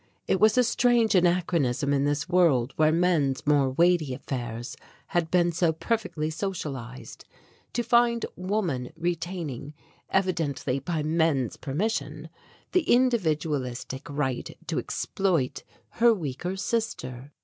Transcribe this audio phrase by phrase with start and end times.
[0.27, 4.75] It was a strange anachronism in this world where men's more weighty affairs
[5.09, 7.23] had been so perfectly socialized,
[7.73, 9.75] to find woman retaining,
[10.09, 12.29] evidently by men's permission,
[12.71, 17.31] the individualistic right to exploit her weaker sister.